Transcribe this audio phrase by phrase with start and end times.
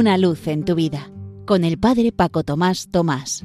[0.00, 1.10] Una luz en tu vida
[1.44, 3.44] con el Padre Paco Tomás Tomás.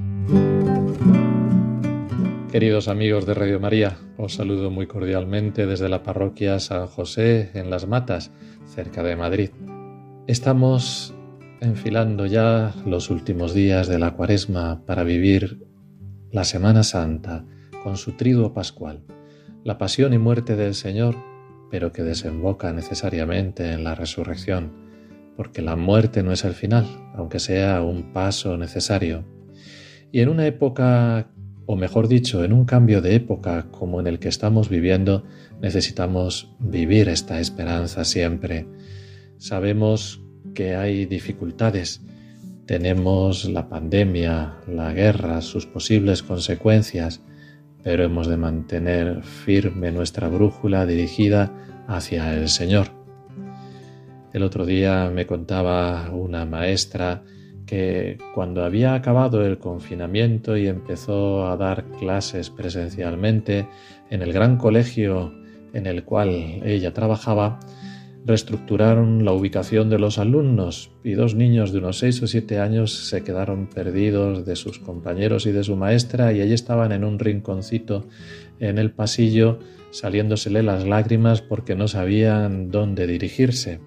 [2.50, 7.70] Queridos amigos de Radio María, os saludo muy cordialmente desde la parroquia San José en
[7.70, 8.32] Las Matas,
[8.74, 9.50] cerca de Madrid.
[10.28, 11.14] Estamos
[11.60, 15.68] enfilando ya los últimos días de la cuaresma para vivir
[16.32, 17.44] la Semana Santa
[17.84, 19.04] con su triduo pascual,
[19.66, 21.18] la pasión y muerte del Señor,
[21.70, 24.85] pero que desemboca necesariamente en la resurrección,
[25.36, 26.86] porque la muerte no es el final,
[27.16, 29.26] aunque sea un paso necesario.
[30.12, 31.30] Y en una época,
[31.66, 35.24] o mejor dicho, en un cambio de época como en el que estamos viviendo,
[35.62, 38.68] necesitamos vivir esta esperanza siempre.
[39.38, 40.22] Sabemos
[40.54, 42.02] que hay dificultades.
[42.66, 47.22] Tenemos la pandemia, la guerra, sus posibles consecuencias,
[47.84, 51.52] pero hemos de mantener firme nuestra brújula dirigida
[51.88, 53.05] hacia el Señor.
[54.36, 57.24] El otro día me contaba una maestra
[57.66, 63.66] que cuando había acabado el confinamiento y empezó a dar clases presencialmente
[64.10, 65.34] en el gran colegio
[65.72, 66.32] en el cual
[66.66, 67.62] ella trabajaba,
[68.26, 73.08] reestructuraron la ubicación de los alumnos y dos niños de unos seis o siete años
[73.08, 77.20] se quedaron perdidos de sus compañeros y de su maestra y allí estaban en un
[77.20, 78.06] rinconcito
[78.60, 79.60] en el pasillo
[79.92, 83.80] saliéndosele las lágrimas porque no sabían dónde dirigirse.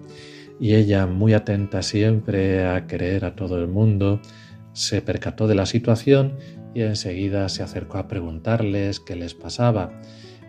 [0.59, 4.19] Y ella, muy atenta siempre a querer a todo el mundo,
[4.73, 6.33] se percató de la situación
[6.73, 10.01] y enseguida se acercó a preguntarles qué les pasaba.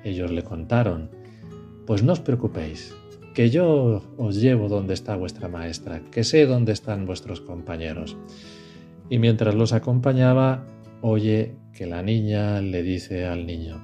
[0.05, 1.11] Ellos le contaron,
[1.87, 2.95] pues no os preocupéis,
[3.35, 8.17] que yo os llevo donde está vuestra maestra, que sé dónde están vuestros compañeros.
[9.09, 10.67] Y mientras los acompañaba,
[11.01, 13.81] oye que la niña le dice al niño,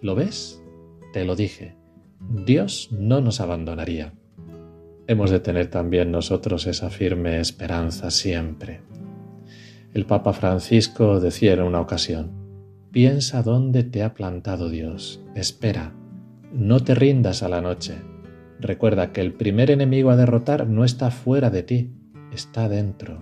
[0.00, 0.62] ¿lo ves?
[1.12, 1.76] Te lo dije,
[2.46, 4.14] Dios no nos abandonaría.
[5.06, 8.80] Hemos de tener también nosotros esa firme esperanza siempre.
[9.92, 12.32] El Papa Francisco decía en una ocasión,
[12.90, 15.92] piensa dónde te ha plantado Dios, espera,
[16.52, 17.94] no te rindas a la noche,
[18.60, 21.90] Recuerda que el primer enemigo a derrotar no está fuera de ti,
[22.32, 23.18] está dentro.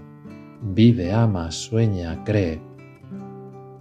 [0.63, 2.61] Vive, ama, sueña, cree.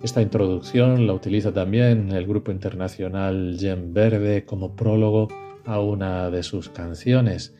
[0.01, 5.27] Esta introducción la utiliza también el grupo internacional Gem Verde como prólogo
[5.65, 7.55] a una de sus canciones,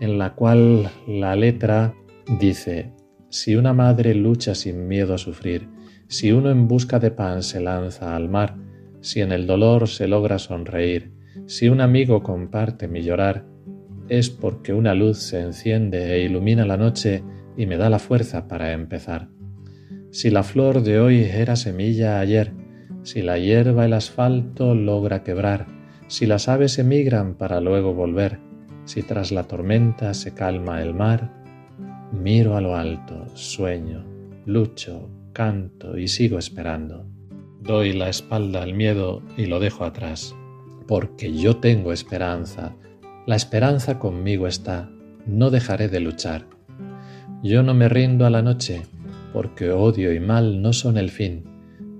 [0.00, 1.94] en la cual la letra
[2.40, 2.92] dice,
[3.28, 5.68] si una madre lucha sin miedo a sufrir,
[6.08, 8.56] si uno en busca de pan se lanza al mar,
[9.00, 11.12] si en el dolor se logra sonreír,
[11.46, 13.46] si un amigo comparte mi llorar,
[14.08, 17.22] es porque una luz se enciende e ilumina la noche
[17.56, 19.28] y me da la fuerza para empezar.
[20.10, 22.52] Si la flor de hoy era semilla ayer,
[23.02, 25.66] si la hierba el asfalto logra quebrar,
[26.08, 28.40] si las aves emigran para luego volver,
[28.90, 31.30] si tras la tormenta se calma el mar,
[32.10, 34.04] miro a lo alto, sueño,
[34.46, 37.06] lucho, canto y sigo esperando.
[37.60, 40.34] Doy la espalda al miedo y lo dejo atrás
[40.90, 42.74] porque yo tengo esperanza.
[43.24, 44.90] La esperanza conmigo está.
[45.24, 46.48] No dejaré de luchar.
[47.44, 48.82] Yo no me rindo a la noche,
[49.32, 51.44] porque odio y mal no son el fin.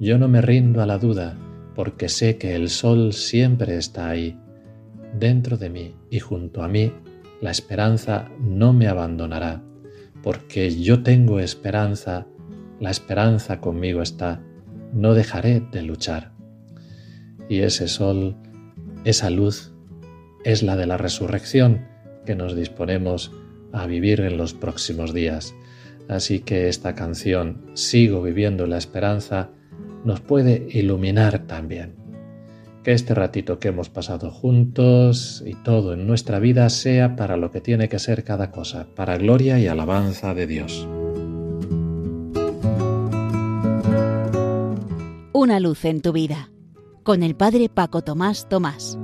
[0.00, 1.38] Yo no me rindo a la duda,
[1.76, 4.36] porque sé que el sol siempre está ahí.
[5.19, 6.93] Dentro de mí y junto a mí,
[7.41, 9.62] la esperanza no me abandonará,
[10.22, 12.26] porque yo tengo esperanza,
[12.78, 14.43] la esperanza conmigo está.
[14.93, 16.32] No dejaré de luchar.
[17.49, 18.37] Y ese sol
[19.04, 19.72] esa luz
[20.44, 21.87] es la de la resurrección
[22.26, 23.32] que nos disponemos
[23.72, 25.54] a vivir en los próximos días.
[26.09, 29.50] Así que esta canción, Sigo viviendo la esperanza,
[30.04, 32.00] nos puede iluminar también.
[32.82, 37.50] Que este ratito que hemos pasado juntos y todo en nuestra vida sea para lo
[37.50, 40.88] que tiene que ser cada cosa, para gloria y alabanza de Dios.
[45.32, 46.50] Una luz en tu vida
[47.02, 48.98] con el Padre Paco Tomás Tomás.